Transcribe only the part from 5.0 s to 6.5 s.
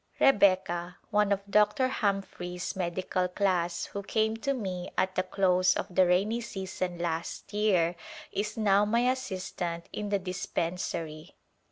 the close of the rainy